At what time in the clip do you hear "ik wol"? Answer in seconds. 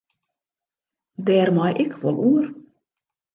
1.83-2.17